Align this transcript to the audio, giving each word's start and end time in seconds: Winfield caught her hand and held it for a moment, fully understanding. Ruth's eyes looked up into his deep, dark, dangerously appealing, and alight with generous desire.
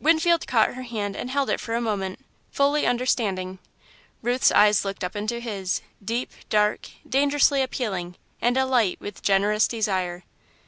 Winfield 0.00 0.48
caught 0.48 0.74
her 0.74 0.82
hand 0.82 1.14
and 1.14 1.30
held 1.30 1.48
it 1.48 1.60
for 1.60 1.76
a 1.76 1.80
moment, 1.80 2.18
fully 2.50 2.84
understanding. 2.84 3.60
Ruth's 4.22 4.50
eyes 4.50 4.84
looked 4.84 5.04
up 5.04 5.14
into 5.14 5.38
his 5.38 5.82
deep, 6.04 6.32
dark, 6.50 6.90
dangerously 7.08 7.62
appealing, 7.62 8.16
and 8.40 8.56
alight 8.56 8.98
with 9.00 9.22
generous 9.22 9.68
desire. 9.68 10.24